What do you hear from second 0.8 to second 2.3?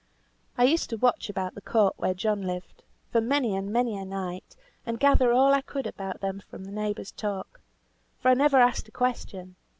to watch about the court where